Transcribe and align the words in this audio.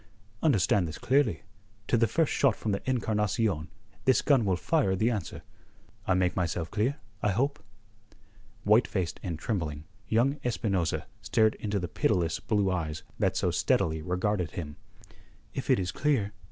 "Understand 0.41 0.87
this 0.87 0.97
clearly: 0.97 1.43
to 1.87 1.95
the 1.95 2.07
first 2.07 2.33
shot 2.33 2.55
from 2.55 2.71
the 2.71 2.81
Encarnacion 2.89 3.67
this 4.05 4.23
gun 4.23 4.45
will 4.45 4.55
fire 4.55 4.95
the 4.95 5.11
answer. 5.11 5.43
I 6.07 6.15
make 6.15 6.35
myself 6.35 6.71
clear, 6.71 6.95
I 7.21 7.29
hope?" 7.29 7.61
White 8.63 8.87
faced 8.87 9.19
and 9.21 9.37
trembling, 9.37 9.83
young 10.07 10.39
Espinosa 10.43 11.05
stared 11.21 11.53
into 11.59 11.77
the 11.77 11.87
pitiless 11.87 12.39
blue 12.39 12.71
eyes 12.71 13.03
that 13.19 13.37
so 13.37 13.51
steadily 13.51 14.01
regarded 14.01 14.49
him. 14.57 14.75
"If 15.53 15.69
it 15.69 15.77
is 15.79 15.91
clear?" 15.91 16.33